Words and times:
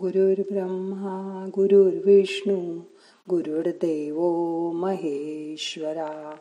गुरुर्ब्रह्मा 0.00 1.44
गुरुर्विष्णू 1.48 2.80
गुरुर्देव 3.30 4.18
महेश्वरा 4.72 6.34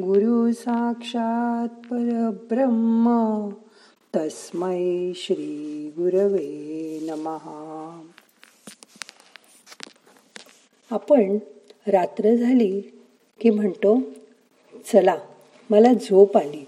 गुरु 0.00 0.52
साक्षात 0.52 1.68
परब्रह्म 1.68 3.48
तस्मै 4.16 5.12
श्री 5.16 5.90
गुरवे 5.96 6.98
नमहा 7.02 8.02
आपण 10.90 11.38
रात्र 11.86 12.34
झाली 12.34 12.80
की 13.40 13.50
म्हणतो 13.50 14.00
चला 14.92 15.16
मला 15.70 15.92
झोप 15.92 16.36
आली. 16.36 16.66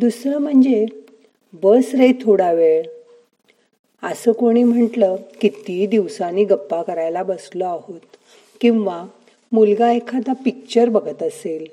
दुसरं 0.00 0.38
म्हणजे 0.38 0.86
बस 1.52 1.94
रे 1.94 2.12
थोडा 2.12 2.52
वेळ. 2.52 2.82
असं 4.02 4.32
कोणी 4.32 4.64
म्हटलं 4.64 5.16
किती 5.40 5.86
दिवसांनी 5.86 6.44
गप्पा 6.44 6.82
करायला 6.82 7.22
बसलो 7.22 7.64
आहोत. 7.64 8.00
किंवा 8.60 9.06
मुलगा 9.52 9.92
एखादा 9.92 10.32
पिक्चर 10.32 10.88
बघत 10.88 11.22
असेल. 11.22 11.66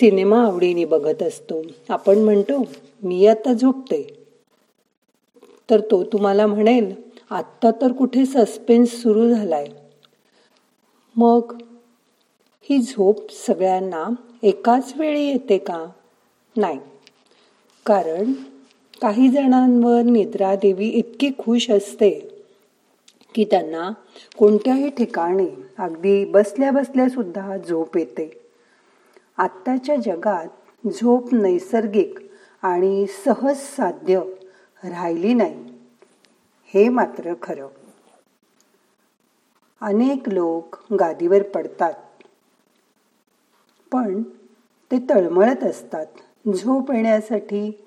सिनेमा 0.00 0.46
आवडीने 0.46 0.84
बघत 0.84 1.22
असतो. 1.22 1.62
आपण 1.88 2.18
म्हणतो 2.18 2.64
मी 3.02 3.26
आता 3.26 3.52
झोपते 3.52 4.26
तर 5.70 5.80
तो 5.80 6.04
तुम्हाला 6.04 6.46
म्हणेल 6.46 6.94
आत्ता 7.30 7.70
तर 7.70 7.92
कुठे 7.92 8.26
सस्पेन्स 8.26 9.02
सुरू 9.02 9.34
झालाय. 9.34 9.66
मग 11.16 11.56
ही 12.70 12.78
झोप 12.78 13.32
सगळ्यांना 13.46 14.08
एकाच 14.42 14.92
वेळी 14.96 15.26
येते 15.26 15.58
का? 15.58 15.86
नाही. 16.56 16.78
कारण 17.86 18.32
काही 19.02 19.28
जणांवर 19.28 20.02
निद्रा 20.02 20.54
देवी 20.54 20.88
इतकी 20.88 21.30
खुश 21.38 21.70
असते 21.70 22.10
की 23.34 23.44
त्यांना 23.44 23.90
कोणत्याही 24.38 24.90
ठिकाणी 24.90 25.48
अगदी 25.78 26.24
बसल्या 26.24 26.70
बसल्या 26.70 27.08
सुद्धा 27.08 27.56
झोप 27.56 27.96
येते. 27.96 28.40
आत्ताच्या 29.36 29.96
जगात 29.96 30.46
झोप 30.86 31.34
नैसर्गिक 31.34 32.18
आणि 32.62 33.06
सहज 33.24 33.56
साध्य 33.56 34.20
राहिली 34.84 35.34
नाही. 35.34 35.64
हे 36.74 36.88
मात्र 36.88 37.34
खरं. 37.42 37.66
अनेक 39.80 40.28
लोक 40.28 40.76
गादीवर 40.92 41.42
पडतात. 41.42 41.94
पण 43.92 44.22
ते 44.92 44.98
तळमळत 45.10 45.64
असतात. 45.64 46.06
झोप 46.48 46.92
येण्यासाठी 46.92 47.84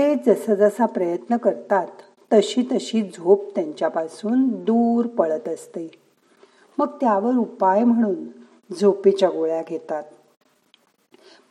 ते 0.00 0.14
जसा 0.14 0.54
जसा 0.54 0.86
प्रयत्न 0.86 1.36
करतात 1.36 1.86
तशी 2.32 2.62
तशी 2.72 3.02
झोप 3.02 3.54
त्यांच्यापासून 3.54 4.48
दूर 4.48 5.06
पळत 5.06 5.48
असते. 5.48 5.90
मग 6.78 6.86
त्यावर 7.00 7.34
उपाय 7.34 7.84
म्हणून 7.84 8.14
झोपेच्या 8.80 9.28
गोळ्या 9.28 9.62
घेतात. 9.68 10.02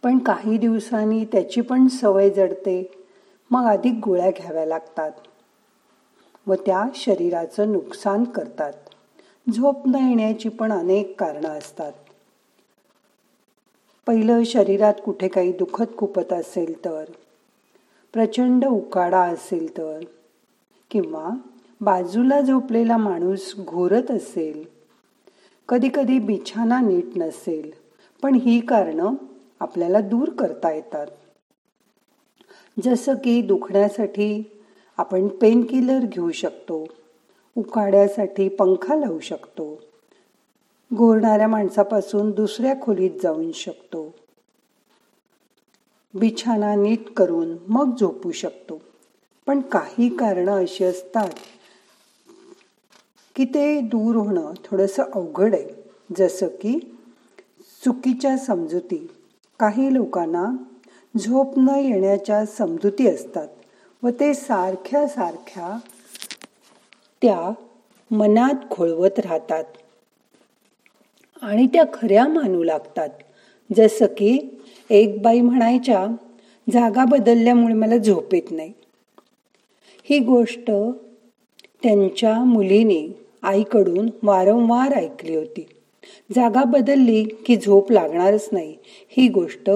पण 0.04 0.18
काही 0.18 0.58
दिवसांनी 0.58 1.26
त्याची 1.26 1.62
पण 1.62 1.88
सवय 1.88 2.30
जडते 2.30 2.92
मग 3.52 3.64
अधिक 3.66 3.94
गोळ्या 4.06 4.32
घ्याव्या 4.32 4.66
लागतात. 4.66 5.12
व 6.48 6.54
त्या 6.54 6.86
शरीराचं 6.96 7.72
नुकसान 7.72 8.24
करतात. 8.24 8.74
झोप 9.54 9.88
न 9.88 9.96
येण्याची 9.96 10.50
पण 10.50 10.72
अनेक 10.72 11.20
कारणं 11.20 11.50
असतात. 11.50 11.94
पहिलं 14.08 14.44
शरीरात 14.44 14.94
कुठे 15.06 15.28
काही 15.28 15.52
दुखत 15.52 15.98
खुपत 15.98 16.34
असेल 16.34 16.86
तर 16.86 17.04
प्रचंड 18.14 18.66
उकाडा 18.66 19.22
असेल 19.22 19.78
तर? 19.78 20.00
किंवा 20.92 21.30
बाजूला 21.82 22.42
झोपलेला 22.42 22.98
माणूस 22.98 23.56
घोरत 23.60 24.12
असेल? 24.12 24.64
कधी 25.70 25.90
कधी 25.94 26.20
बिछाना 26.20 26.82
नीट 26.82 27.06
नसेल 27.16 27.72
पण 28.22 28.36
ही 28.36 28.60
कारणं 28.60 29.14
आपल्याला 29.60 30.00
दूर 30.00 30.30
करता 30.30 30.72
येतात. 30.72 31.08
जसं 32.84 33.14
की 33.14 33.42
दुखण्यासाठी 33.42 34.44
आपण 34.98 35.28
पेनकिलर 35.28 36.00
घेऊ 36.06 36.32
शकतो 36.32 36.86
उकाड्यासाठी 37.58 38.50
पंखा 38.50 38.96
लावू 38.96 39.20
शकतो 39.20 39.82
घोरणाऱ्या 40.94 41.48
माणसापासून 41.48 42.32
दुसऱ्या 42.32 42.82
खोलीत 42.82 43.12
जाऊन 43.24 43.52
शकतो 43.52 44.16
बिछाना 46.14 46.76
नीट 46.76 47.10
करून 47.14 47.58
मग 47.68 47.96
झोपू 48.00 48.32
शकतो. 48.32 48.82
पण 49.48 49.62
काही 49.62 50.16
कारणं 50.18 50.52
अशी 50.52 50.84
असतात 50.84 51.30
की 53.36 53.46
ते 53.46 53.82
दूर 53.82 54.16
होणं 54.16 54.54
थोडंसं 54.66 55.04
अवघड 55.14 55.54
आहे. 55.54 55.84
जसं 56.18 56.48
की 56.48 56.98
चुकीच्या 57.86 58.38
समजुती. 58.38 59.10
काही 59.60 59.94
लोकांना 59.94 60.46
झोप 61.18 61.58
न 61.58 61.70
येण्याच्या 61.70 62.46
समजुती 62.46 63.08
असतात 63.08 63.48
व 64.04 64.10
ते 64.10 64.34
सारख्या 64.34 65.08
सारख्या 65.08 65.78
त्या 67.22 67.52
मनात 68.12 68.70
खोळवत 68.72 69.20
राहतात 69.20 69.64
आणि 71.42 71.68
त्या 71.68 71.84
खऱ्या 71.94 72.28
मानू 72.28 72.64
लागतात. 72.64 73.10
जसं 73.76 74.06
की 74.06 74.60
एक 74.90 75.22
बाई 75.22 75.42
म्हणायच्या 75.42 76.08
जागा 76.74 77.06
बदलल्यामुळे 77.06 77.74
मला 77.74 77.98
झोप 77.98 78.34
येत 78.34 78.52
नाही. 78.52 78.74
ही 80.04 80.20
गोष्ट 80.20 80.72
त्यांच्या 81.84 82.44
मुलीने 82.44 83.20
आईकडून 83.44 84.10
वारंवार 84.24 84.94
ऐकली 84.94 85.36
होती. 85.36 85.68
जागा 86.36 86.64
बदलली 86.64 87.24
की 87.24 87.56
झोप 87.56 87.92
लागणारच 87.92 88.50
नाही. 88.52 88.76
ही 89.10 89.28
गोष्ट 89.28 89.70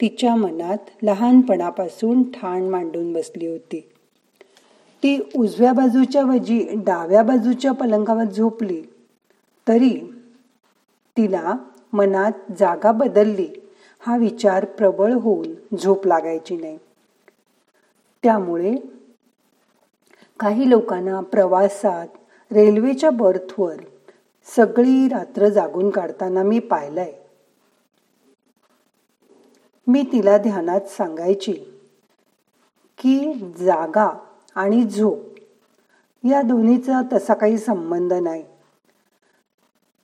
तिच्या 0.00 0.34
मनात 0.34 0.78
लहानपणापासून 1.02 2.22
ठाण 2.22 2.62
मांडून 2.62 3.12
बसली 3.12 3.46
होती. 3.46 3.80
ती 5.02 5.20
उजव्या 5.36 5.72
बाजूच्या 5.72 6.24
वजी 6.24 6.66
डाव्या 6.72 7.22
बाजूच्या 7.22 7.72
पलंगावर 7.72 8.24
झोपली. 8.24 8.82
तरी 9.68 10.12
तिला 11.16 11.54
मनात 11.92 12.32
जागा 12.58 12.92
बदलली. 12.92 13.48
हा 14.00 14.16
विचार 14.16 14.64
प्रबळ 14.64 15.12
होऊन 15.12 15.76
झोप 15.76 16.06
लागायची 16.06 16.56
नाही. 16.56 16.78
त्यामुळे 18.22 18.74
काही 20.40 20.70
लोकांना 20.70 21.20
प्रवासात 21.20 22.06
रेल्वेच्या 22.52 23.10
बर्थवर 23.10 23.76
सगळी 24.56 25.08
रात्र 25.08 25.48
जागून 25.48 25.90
काढताना 25.90 26.42
मी 26.42 26.58
पाहिलंय. 26.58 27.12
मी 29.86 30.02
तिला 30.12 30.38
ध्यानात 30.38 30.80
सांगायची 30.80 31.52
की 32.98 33.32
जागा 33.58 34.08
आणि 34.54 34.84
झोप 34.84 35.18
या 36.24 36.42
दोन्हीचा 36.42 37.00
तसा 37.12 37.34
काही 37.34 37.58
संबंध 37.58 38.12
नाही. 38.12 38.44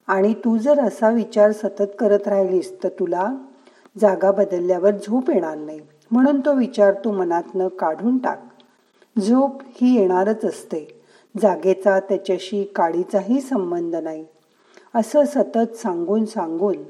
आणि 0.08 0.34
तू 0.34 0.58
जर 0.58 0.78
असा 0.80 1.10
विचार 1.10 1.52
सतत 1.52 1.92
करत 1.98 2.28
राहिलीस 2.28 2.82
तर 2.82 2.88
तुला 2.88 3.34
जागा 3.98 4.30
बदलल्यावर 4.30 4.90
झोप 4.90 5.30
येणार 5.30 5.58
नाही. 5.58 5.80
म्हणून 6.10 6.40
तो 6.40 6.54
विचार 6.54 6.94
तू 6.94 7.12
मनातनं 7.12 7.68
काढून 7.68 8.18
टाक. 8.18 8.48
झोप 9.20 9.62
ही 9.68 10.00
येणारच 10.00 10.44
असते. 10.44 11.00
जागेचा 11.42 12.00
त्याच्याशी 12.00 12.64
काडीचाही 12.64 13.40
संबंध 13.40 13.96
नाही. 13.96 14.24
असं 14.94 15.24
सतत 15.24 15.76
सांगून 15.76 16.24
सांगून 16.24 16.82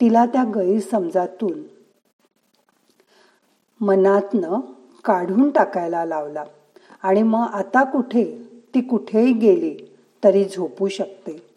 तिला 0.00 0.26
त्या 0.26 0.44
गैरसमजातून 0.44 1.62
मनातनं 3.80 4.60
काढून 5.04 5.50
टाकायला 5.50 6.04
लावला. 6.04 6.44
आणि 7.02 7.22
मग 7.22 7.46
आता 7.52 7.84
कुठे 7.84 8.48
ती 8.74 8.80
कुठेही 8.80 9.32
गेली 9.32 9.96
तरी 10.24 10.44
झोपू 10.44 10.88
शकते. 10.88 11.49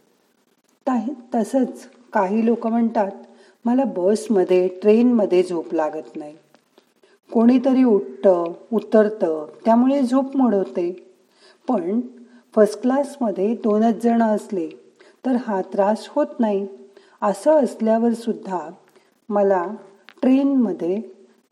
तसंच 0.88 1.88
काही 2.14 2.46
लोक 2.46 2.68
म्हणतात 2.68 3.12
मला 3.66 3.84
बसमध्ये 3.96 4.68
ट्रेनमध्ये 4.82 5.44
झोप 5.44 5.74
लागत 5.74 6.16
नाही. 6.16 6.36
कोणीतरी 7.30 7.84
उठतं 7.84 8.54
उतरतं 8.72 9.46
त्यामुळे 9.66 10.02
झोप 10.02 10.36
मोडवते 10.38 10.92
पण 11.68 12.00
फर्स्ट 12.56 12.82
क्लासमध्ये 12.82 13.54
दोनच 13.56 14.02
जण 14.04 14.22
असले 14.22 14.68
तर 15.26 15.36
हा 15.48 15.62
त्रास 15.74 16.08
होत 16.10 16.40
नाही. 16.40 16.66
असं 17.22 17.64
असल्यावर 17.64 18.14
सुद्धा 18.14 18.60
मला 19.30 19.66
ट्रेनमध्ये 20.22 21.02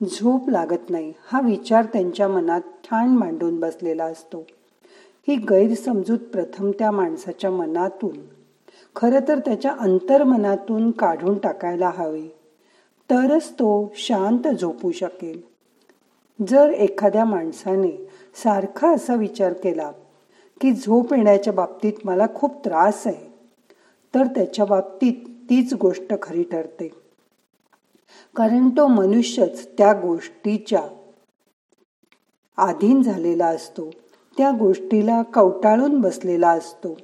झोप 0.01 0.49
लागत 0.49 0.89
नाही 0.89 1.11
हा 1.25 1.41
विचार 1.41 1.85
त्यांच्या 1.85 2.27
मनात 2.27 2.61
ठाण 2.83 3.09
मांडून 3.09 3.59
बसलेला 3.59 4.05
असतो. 4.05 4.43
ही 5.27 5.35
गैरसमजूत 5.49 6.19
प्रथम 6.33 6.71
त्या 6.71 6.91
माणसाच्या 6.91 7.51
मनातून 7.51 8.17
खरं 8.95 9.19
तर 9.27 9.39
त्याच्या 9.39 9.75
अंतर्मनातून 9.79 10.91
काढून 10.91 11.37
टाकायला 11.37 11.89
हवे. 11.89 12.27
तरच 13.09 13.51
तो 13.51 13.91
शांत 13.95 14.47
झोपू 14.47 14.91
शकेल. 14.91 15.41
जर 16.47 16.69
एखाद्या 16.69 17.25
माणसाने 17.25 18.07
सारखा 18.35 18.93
असा 18.93 19.15
विचार 19.15 19.53
केला 19.53 19.91
की 20.61 20.71
झोप 20.71 21.13
येण्याच्या 21.13 21.53
बाबतीत 21.53 21.93
मला 22.05 22.25
खूप 22.35 22.65
त्रास 22.65 23.07
आहे 23.07 23.29
तर 24.15 24.25
त्याच्या 24.25 24.65
बाबतीत 24.65 25.29
तीच 25.49 25.73
गोष्ट 25.73 26.13
खरी 26.21 26.43
ठरते. 26.43 26.87
कारण 28.35 28.69
तो 28.69 28.87
मनुष्यच 28.87 29.67
त्या 29.77 29.93
गोष्टीच्या 29.93 30.83
आधीन 32.57 33.01
झालेला 33.01 33.45
असतो 33.45 33.89
त्या 34.37 34.51
गोष्टीला 34.51 35.21
कवटाळून 35.21 36.01
बसलेला 36.01 36.49
असतो. 36.49 36.97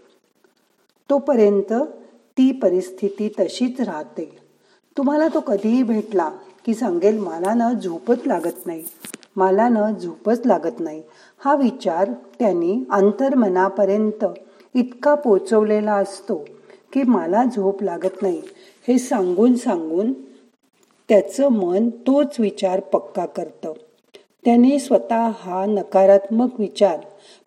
तोपर्यंत 1.09 1.73
ती 2.37 2.51
परिस्थिती 2.51 3.29
तशीच 3.39 3.81
राहते. 3.81 4.37
तुम्हाला 4.97 5.27
तो 5.27 5.39
कधीही 5.39 5.83
भेटला 5.83 6.29
की 6.65 6.73
सांगेल 6.73 7.17
मला 7.19 7.53
ना 7.53 7.73
झोपच 7.73 8.17
लागत 8.25 8.65
नाही. 8.65 8.83
मला 9.35 9.91
झोपच 9.91 10.41
लागत 10.45 10.79
नाही. 10.79 11.03
हा 11.39 11.55
विचार 11.55 12.11
त्यांनी 12.39 12.83
अंतर्मनापर्यंत 12.91 14.25
इतका 14.75 15.15
पोचवलेला 15.15 15.93
असतो 15.93 16.35
की 16.93 17.03
मला 17.03 17.43
झोप 17.55 17.83
लागत 17.83 18.21
नाही. 18.21 18.41
हे 18.87 18.99
सांगून 18.99 19.55
सांगून 19.55 20.13
त्याचं 21.09 21.49
मन 21.49 21.89
तोच 21.89 22.39
विचार 22.39 22.79
पक्का 22.79 23.25
करतं. 23.25 23.73
त्याने 24.45 24.79
स्वतः 24.79 25.29
हा 25.39 25.65
नकारात्मक 25.65 26.59
विचार 26.59 26.99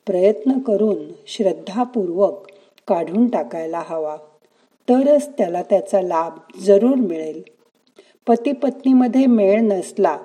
प्रयत्न 0.06 0.58
करून 0.58 0.96
श्रद्धापूर्वक 1.26 2.46
काढून 2.90 3.28
टाकायला 3.28 3.82
हवा. 3.86 4.16
तरच 4.88 5.28
त्याला 5.28 5.62
त्याचा 5.62 6.02
लाभ 6.02 6.38
जरूर 6.60 6.94
मिळेल. 6.94 7.42
पती 8.26 8.52
पत्नीमध्ये 8.52 9.26
मेळ 9.26 9.60
नसला 9.60 10.18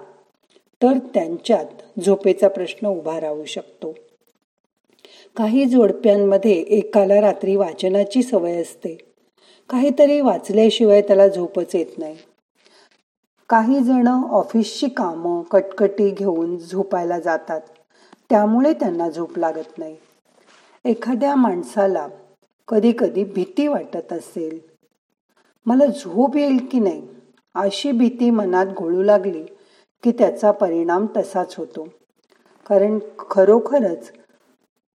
तर 0.81 0.97
त्यांच्यात 1.13 1.65
झोपेचा 2.05 2.47
प्रश्न 2.47 2.87
उभा 2.87 3.19
राहू 3.19 3.45
शकतो. 3.45 3.95
काही 5.37 5.65
जोडप्यांमध्ये 5.65 6.51
एकाला 6.51 7.21
रात्री 7.21 7.55
वाचनाची 7.55 8.23
सवय 8.23 8.61
असते. 8.61 8.97
काहीतरी 9.69 10.21
वाचल्याशिवाय 10.21 11.01
त्याला 11.01 11.27
झोपच 11.27 11.75
येत 11.75 11.97
नाही. 11.97 12.17
काही 13.49 13.79
जण 13.79 14.07
ऑफिसची 14.31 14.87
कामं 14.87 15.41
कटकटी 15.41 16.09
घेऊन 16.09 16.57
झोपायला 16.57 17.19
जातात. 17.19 17.61
त्यामुळे 18.29 18.73
त्यांना 18.73 19.09
झोप 19.09 19.37
लागत 19.37 19.77
नाही. 19.77 19.95
एखाद्या 20.85 21.35
माणसाला 21.35 22.07
कधी 22.67 22.93
कधी 22.99 23.23
भीती 23.23 23.67
वाटत 23.67 24.13
असेल. 24.13 24.59
मला 25.65 25.85
झोप 25.85 26.37
येईल 26.37 26.57
की 26.71 26.79
नाही? 26.79 27.07
अशी 27.55 27.91
भीती 27.91 28.29
मनात 28.29 28.65
घोळू 28.65 29.03
लागली 29.03 29.43
की 30.03 30.11
त्याचा 30.11 30.51
परिणाम 30.51 31.05
तसाच 31.17 31.55
होतो. 31.55 31.87
कारण 32.65 32.99
खरोखरच 33.29 34.11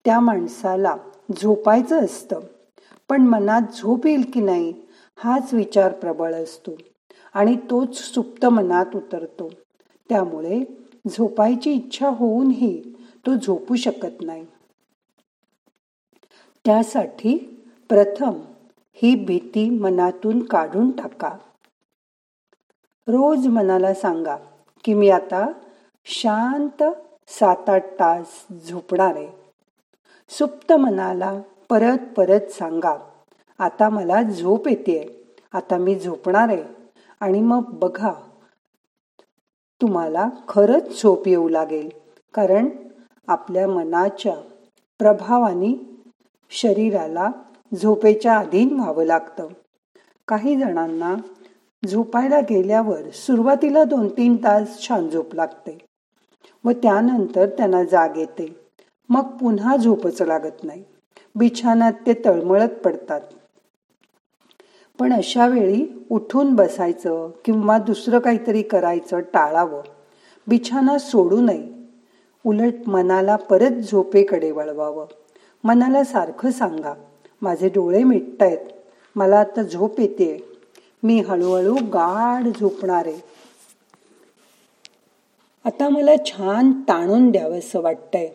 त्या 0.04 0.20
माणसाला 0.20 0.96
झोपायचं 1.36 2.04
असतं. 2.04 2.40
पण 3.08 3.22
मनात 3.22 3.62
झोप 3.76 4.06
येईल 4.06 4.24
की 4.34 4.40
नाही 4.40 4.74
हाच 5.16 5.54
विचार 5.54 5.92
प्रबळ 5.92 6.34
असतो. 6.34 6.70
आणि 7.34 7.56
तोच 7.56 7.96
सुप्त 7.96 8.46
मनात 8.46 8.86
उतरतो. 8.94 9.50
त्यामुळे 10.08 10.64
झोपायची 11.08 11.72
इच्छा 11.72 12.08
होऊनही 12.08 12.82
तो 13.26 13.34
झोपू 13.34 13.76
शकत 13.76 14.22
नाही. 14.22 14.46
त्यासाठी 16.64 17.56
प्रथम 17.90 18.34
ही 19.02 19.14
भीती 19.24 19.68
मनातून 19.70 20.42
काढून 20.42 20.90
टाका. 20.90 21.28
रोज 23.08 23.46
मनाला 23.46 23.94
सांगा 23.94 24.36
की 24.84 24.94
मी 24.94 25.10
आता 25.10 25.46
शांत 26.04 26.82
सात 27.28 27.70
आठ 27.70 27.86
तास 28.00 28.46
झोपणार 28.68 29.16
आहे. 29.16 29.28
सुप्त 30.30 30.72
मनाला 30.72 31.40
परत 31.70 31.98
परत 32.16 32.50
सांगा 32.50 32.96
आता 33.58 33.88
मला 33.88 34.22
झोप 34.22 34.68
येते 34.68 35.00
आता 35.52 35.76
मी 35.76 35.98
झोपणार 35.98 36.48
आहे. 36.48 36.64
आणि 37.20 37.40
मग 37.40 37.62
बघा 37.72 38.12
तुम्हाला 39.80 40.28
खरंच 40.48 41.02
झोप 41.02 41.28
येऊ 41.28 41.48
लागेल 41.48 41.88
कारण 42.34 42.68
आपल्या 43.26 43.68
मनाच्या 43.68 44.34
प्रभावाने 44.98 45.78
शरीराला 46.50 47.30
झोपेच्या 47.74 48.38
अधीन 48.38 48.80
व्हावं 48.80 49.04
लागतं. 49.04 49.48
काही 50.28 50.56
जणांना 50.56 51.16
झोपायला 51.88 52.40
गेल्यावर 52.40 53.10
सुरुवातीला 53.10 53.84
दोन 53.84 54.08
तीन 54.08 54.36
तास 54.36 54.88
छान 54.88 55.08
झोप 55.08 55.34
लागते 55.34 55.78
व 56.64 56.70
त्यानंतर 56.70 57.46
त्यांना 57.46 57.84
जाग 57.84 58.16
येते. 58.16 58.60
मग 59.08 59.22
पुन्हा 59.22 59.76
झोपच 59.76 60.22
लागत 60.22 60.64
नाही. 60.64 60.84
बिछानात 61.34 61.92
ते 62.06 62.14
तळमळत 62.24 62.68
पडतात. 62.68 63.20
पण 64.98 65.12
अशा 65.12 65.46
वेळी 65.46 66.06
उठून 66.10 66.54
बसायचं 66.54 67.30
किंवा 67.44 67.78
दुसरं 67.78 68.18
काहीतरी 68.18 68.62
करायचं 68.62 69.20
टाळावं. 69.20 69.82
बिछाना 70.46 70.98
सोडू 70.98 71.40
नये. 71.40 71.68
उलट 72.46 72.74
मनाला 72.86 73.36
परत 73.36 73.70
झोपेकडे 73.70 74.50
वळवावं. 74.50 75.06
मनाला 75.64 76.04
सारखं 76.04 76.50
सांगा. 76.50 76.94
माझे 77.42 77.68
डोळे 77.68 78.04
मिटतायत 78.04 78.58
मला 79.16 79.38
आता 79.38 79.62
झोप 79.62 80.00
येते. 80.00 80.44
मी 81.02 81.20
हळूहळू 81.20 81.74
गाढ 81.74 82.48
झोपणार 82.60 83.06
आहे. 83.06 83.16
आता 85.64 85.88
मला 85.88 86.16
छान 86.26 86.72
ताणून 86.72 87.30
द्यावंसं 87.30 87.80
वाटतंय. 87.80 88.28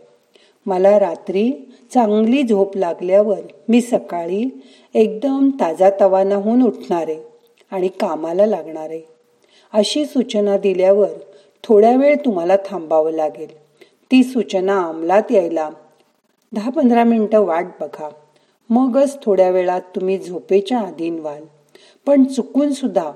मला 0.65 0.99
रात्री 0.99 1.51
चांगली 1.93 2.43
झोप 2.43 2.77
लागल्यावर 2.77 3.39
मी 3.69 3.81
सकाळी 3.81 4.63
एकदम 4.93 5.49
ताजा 5.49 5.89
तवाना 6.01 6.35
होऊन 6.35 6.69
आहे 6.89 7.19
आणि 7.71 7.87
कामाला 7.87 8.45
लागणार 8.45 8.89
आहे. 8.89 9.01
अशी 9.73 10.05
सूचना 10.05 10.57
दिल्यावर 10.57 11.09
थोड्या 11.63 11.95
वेळ 11.95 12.15
तुम्हाला 12.15 12.55
थांबावं 12.55 13.11
लागेल. 13.11 13.57
ती 14.11 14.23
सूचना 14.23 14.87
अंमलात 14.87 15.31
यायला 15.31 15.69
दहा 16.53 16.69
पंधरा 16.69 17.03
मिनटं 17.03 17.41
वाट 17.41 17.65
बघा. 17.81 18.09
मगच 18.69 19.17
थोड्या 19.23 19.49
वेळात 19.49 19.81
तुम्ही 19.81 20.17
झोपेच्या 20.17 20.79
अधीन 20.79 21.19
व्हाल 21.19 21.43
पण 22.05 22.23
चुकून 22.23 22.71
सुद्धा. 22.71 23.11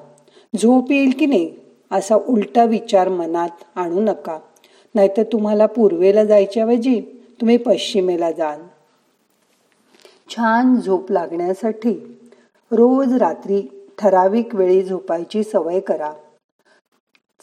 झोप 0.56 0.92
येईल 0.92 1.14
की 1.20 1.26
नाही? 1.26 1.54
असा 1.92 2.16
उलटा 2.16 2.64
विचार 2.64 3.10
मनात 3.10 3.50
आणू 3.76 4.02
नका. 4.02 4.40
नाहीतर 4.96 5.24
तुम्हाला 5.24 5.66
पूर्वेला 5.66 6.24
जायच्याऐवजी 6.24 7.02
तुम्ही 7.42 7.58
पश्चिमेला 7.58 8.32
जाल. 8.32 8.62
छान 10.30 10.82
झोप 10.82 11.12
लागण्यासाठी 11.12 12.18
रोज 12.72 13.14
रात्री 13.14 13.62
ठराविक 13.98 14.56
वेळी 14.56 14.84
झोपायची 14.84 15.44
सवय 15.44 15.80
करा. 15.80 16.14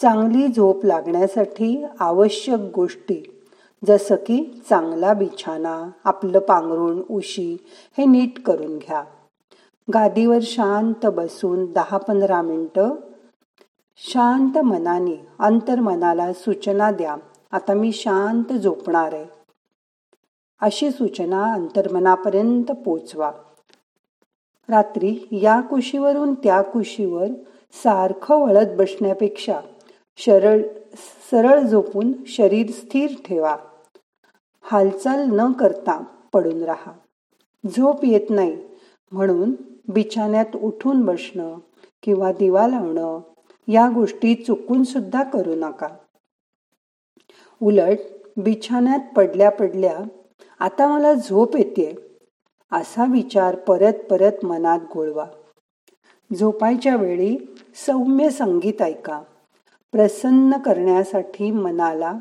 चांगली 0.02 0.48
झोप 0.48 0.84
लागण्यासाठी 0.84 1.84
आवश्यक 2.00 2.58
गोष्टी 2.74 3.35
जसं 3.84 4.14
की 4.14 4.62
चांगला 4.70 5.12
बिछाना 5.12 5.90
आपलं 6.04 6.38
पांघरुण 6.38 7.02
उशी 7.10 7.56
हे 7.98 8.04
नीट 8.04 8.42
करून 8.42 8.78
घ्या. 8.78 9.04
गादीवर 9.94 10.38
शांत 10.42 11.06
बसून 11.06 11.72
दहा 11.72 11.96
पंधरा 11.96 12.42
मिनटं. 12.42 12.90
शांत 13.96 14.58
मनाने 14.58 15.28
अंतर्मनाला 15.38 16.32
सूचना 16.32 16.90
द्या. 16.90 17.16
आता 17.52 17.74
मी 17.74 17.92
शांत 17.92 18.52
झोपणार 18.52 19.12
आहे. 19.12 19.26
अशी 20.60 20.90
सूचना 20.90 21.52
अंतर्मनापर्यंत 21.54 22.64
पोचवा. 22.64 23.32
रात्री 24.68 25.28
या 25.32 25.60
कुशीवरून 25.60 26.34
त्या 26.34 26.62
कुशीवर 26.62 27.26
सारखं 27.72 28.34
वळत 28.34 28.66
बसण्यापेक्षा 28.78 29.60
शरळ 30.16 30.62
सरळ 31.30 31.60
झोपून 31.60 32.12
शरीर 32.26 32.70
स्थिर 32.70 33.10
ठेवा. 33.24 33.56
हालचाल 34.62 35.28
न 35.32 35.52
करता 35.52 36.04
पडून 36.32 36.62
राहा. 36.62 36.92
झोप 37.66 38.04
येत 38.04 38.30
नाही 38.30 38.56
म्हणून 39.12 39.54
बिछाण्यात 39.88 40.56
उठून 40.56 41.04
बसणं 41.04 41.58
किंवा 42.02 42.32
दिवा 42.32 42.66
लावणं 42.68 43.20
या 43.68 43.88
गोष्टी 43.94 44.34
चुकून 44.34 44.82
सुद्धा 44.84 45.22
करू 45.22 45.54
नका. 45.54 45.88
उलट 47.62 47.98
बिछाण्यात 48.36 49.14
पडल्या 49.16 49.50
पडल्या 49.50 49.98
आता 50.60 50.88
मला 50.88 51.12
झोप 51.14 51.56
येते 51.56 51.94
असा 52.72 53.04
विचार 53.12 53.54
परत 53.54 53.92
परत 54.10 54.44
मनात 54.44 54.78
गोळवा 54.94 55.26
झोपायच्या 56.38 56.96
वेळी 56.96 57.36
सौम्य 57.74 58.30
संगीत 58.30 58.82
ऐका. 58.82 59.22
प्रसन्न 59.96 60.56
करण्यासाठी 60.56 61.50
मनाला 61.50 62.14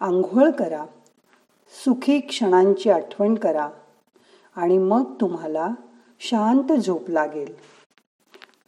आंघोळ 0.00 0.50
करा. 0.50 0.84
सुखी 1.84 2.20
क्षणांची 2.20 2.90
आठवण 2.90 3.34
करा 3.34 3.68
आणि 4.56 4.78
मग 4.78 5.14
तुम्हाला 5.20 5.70
शांत 6.20 6.72
झोप 6.72 7.10
लागेल. 7.10 7.54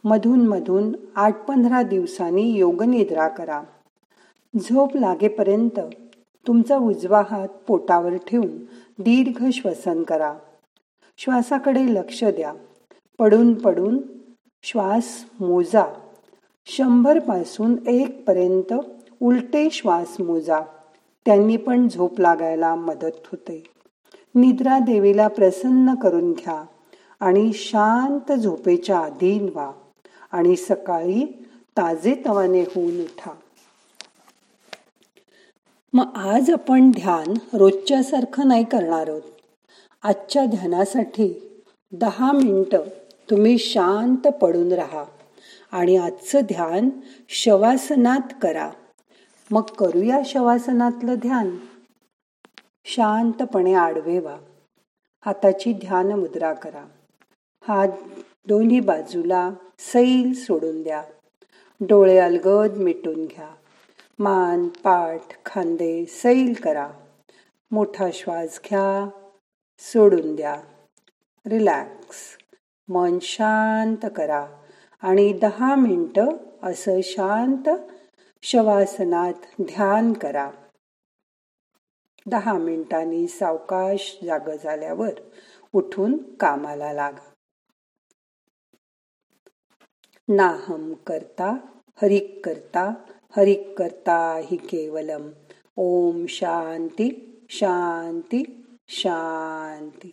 मधून 0.03 0.47
मधून 0.47 0.95
आठ 1.15 1.45
पंधरा 1.45 1.81
दिवसांनी 1.81 2.51
योगनिद्रा 2.51 3.27
करा. 3.27 3.63
झोप 4.59 4.95
लागेपर्यंत 4.95 5.79
तुमचा 6.47 6.77
उजवा 6.77 7.23
हात 7.29 7.47
पोटावर 7.47 8.17
ठेवून 8.17 8.57
दीर्घ 8.99 9.45
श्वसन 9.53 10.03
करा. 10.03 10.33
श्वासाकडे 11.17 11.83
लक्ष 11.83 12.23
द्या. 12.23 12.53
पडून 13.19 13.53
पडून 13.53 13.97
श्वास 14.63 15.25
मोजा. 15.39 16.04
शंभरपासून 16.67 17.87
एक 17.87 18.25
पर्यंत 18.27 18.73
उलटे 19.21 19.69
श्वास 19.71 20.15
मोजा. 20.19 20.59
त्यांनी 21.25 21.57
पण 21.57 21.87
झोप 21.87 22.19
लागायला 22.19 22.75
मदत 22.75 23.17
होते. 23.25 23.63
निद्रा 24.35 24.79
देवीला 24.79 25.27
प्रसन्न 25.27 25.95
करून 25.95 26.31
घ्या 26.31 26.65
आणि 27.19 27.51
शांत 27.53 28.33
झोपेच्या 28.33 28.99
अधीन 28.99 29.49
व्हा 29.49 29.71
आणि 30.31 30.55
सकाळी 30.55 31.45
ताजे 31.77 32.23
तवाने 32.25 32.61
होऊन 32.61 33.01
उठा. 33.01 33.31
मग 35.93 36.05
आज 36.15 36.49
आपण 36.49 36.91
ध्यान 36.91 37.33
रोजच्या 37.53 38.03
सारखं 38.03 38.47
नाही 38.47 38.63
करणार 38.63 39.09
आहोत. 39.09 39.21
आजच्या 40.03 40.45
ध्यानासाठी 40.45 41.51
दहा 41.91 42.31
मिनटं 42.31 42.79
तुम्ही 43.29 43.57
शांत 43.57 44.27
पडून 44.27 44.71
राहा. 44.71 45.03
आणि 45.75 45.97
आजचं 45.97 46.39
ध्यान 46.41 46.89
शवासनात 47.29 48.33
करा. 48.41 48.71
मग 49.51 49.61
करूया 49.61 50.19
शवासनातलं 50.25 51.13
ध्यान. 51.13 51.57
शांतपणे 52.85 53.73
आडवे 53.73 54.19
व्हा 54.19 54.37
हाताची 55.25 55.73
ध्यान 55.73 56.11
मुद्रा 56.11 56.53
करा. 56.53 56.85
हात 57.67 57.87
दोन्ही 58.47 58.79
बाजूला 58.79 59.49
सैल 59.79 60.33
सोडून 60.33 60.83
द्या. 60.83 61.03
डोळे 61.81 62.17
अलगद 62.17 62.77
मिटून 62.77 63.25
घ्या. 63.25 63.49
मान 64.19 64.67
पाठ 64.67 65.45
खांदे 65.45 66.05
सैल 66.05 66.53
करा. 66.63 66.89
मोठा 67.71 68.07
श्वास 68.13 68.59
घ्या. 68.65 69.09
सोडून 69.79 70.35
द्या. 70.35 70.61
रिलॅक्स. 71.45 72.37
मन 72.89 73.19
शांत 73.21 74.09
करा. 74.15 74.47
आणि 75.01 75.33
दहा 75.33 75.75
मिनटं 75.75 76.27
असं 76.63 76.99
शांत 77.03 77.69
शवासनात 78.41 79.33
ध्यान 79.61 80.13
करा. 80.13 80.51
दहा 82.27 82.57
मिनिटांनी 82.57 83.27
सावकाश 83.27 84.17
जाग 84.23 84.57
झाल्यावर 84.63 85.11
उठून 85.73 86.35
कामाला 86.35 86.93
लागा. 86.93 87.31
नाहम 90.29 90.93
करता 90.93 91.57
हरिक 92.01 92.45
करता 92.45 92.93
हरिक 93.37 93.77
करता 93.77 94.41
हि 94.45 94.55
केवलम. 94.55 95.29
ओम 95.75 96.25
शांती 96.25 97.39
शांती 97.49 98.65
शांती. 98.87 100.11